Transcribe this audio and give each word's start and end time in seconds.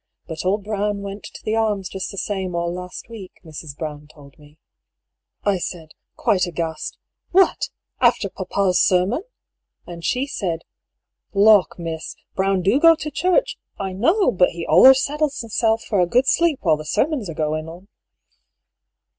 But 0.25 0.43
old 0.43 0.63
Brown 0.63 1.03
went 1.03 1.25
to 1.25 1.43
the 1.43 1.55
Arms 1.55 1.87
just 1.87 2.09
the 2.09 2.17
same 2.17 2.55
all 2.55 2.73
last 2.73 3.07
week, 3.07 3.33
Mrs. 3.45 3.77
Brown 3.77 4.07
told 4.07 4.39
me. 4.39 4.57
I 5.43 5.59
said, 5.59 5.91
quite 6.15 6.47
aghast: 6.47 6.97
'What! 7.29 7.69
after 7.99 8.27
papa's 8.27 8.81
sermon?' 8.81 9.21
And 9.85 10.03
she 10.03 10.25
said: 10.25 10.63
*Lawk, 11.35 11.75
miss, 11.77 12.15
Brown 12.33 12.63
do 12.63 12.79
go 12.79 12.95
to 12.95 13.11
church, 13.11 13.59
I 13.79 13.93
know, 13.93 14.31
but 14.31 14.49
he 14.49 14.65
aJlers 14.65 14.97
settles 15.03 15.39
hisself 15.39 15.83
for 15.83 15.99
a 15.99 16.07
good 16.07 16.25
sleep 16.25 16.61
while 16.63 16.77
the 16.77 16.83
sermon's 16.85 17.29
a 17.29 17.35
goin' 17.35 17.69
on.' 17.69 17.87